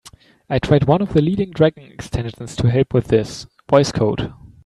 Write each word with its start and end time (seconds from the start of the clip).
I 0.49 0.57
tried 0.57 0.85
one 0.85 1.03
of 1.03 1.13
the 1.13 1.21
leading 1.21 1.51
Dragon 1.51 1.83
extensions 1.91 2.55
to 2.55 2.71
help 2.71 2.91
with 2.91 3.09
this, 3.09 3.45
Voice 3.69 3.91
Code. 3.91 4.33